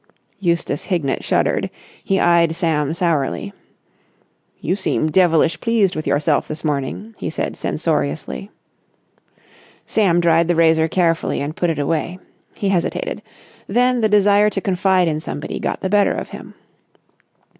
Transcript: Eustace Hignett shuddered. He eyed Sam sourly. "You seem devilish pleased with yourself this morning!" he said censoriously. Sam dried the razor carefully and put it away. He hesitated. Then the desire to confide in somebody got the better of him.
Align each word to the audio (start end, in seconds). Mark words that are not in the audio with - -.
Eustace 0.39 0.85
Hignett 0.85 1.23
shuddered. 1.23 1.69
He 2.03 2.19
eyed 2.19 2.55
Sam 2.55 2.91
sourly. 2.95 3.53
"You 4.59 4.75
seem 4.75 5.11
devilish 5.11 5.61
pleased 5.61 5.95
with 5.95 6.07
yourself 6.07 6.47
this 6.47 6.63
morning!" 6.63 7.13
he 7.19 7.29
said 7.29 7.55
censoriously. 7.55 8.49
Sam 9.85 10.19
dried 10.19 10.47
the 10.47 10.55
razor 10.55 10.87
carefully 10.87 11.39
and 11.39 11.55
put 11.55 11.69
it 11.69 11.77
away. 11.77 12.17
He 12.55 12.69
hesitated. 12.69 13.21
Then 13.67 14.01
the 14.01 14.09
desire 14.09 14.49
to 14.49 14.59
confide 14.59 15.07
in 15.07 15.19
somebody 15.19 15.59
got 15.59 15.81
the 15.81 15.87
better 15.89 16.13
of 16.13 16.29
him. 16.29 16.55